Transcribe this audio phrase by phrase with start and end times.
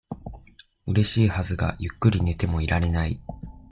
[0.87, 3.21] 嬉しいはずが、ゆっくり寝てもいられない。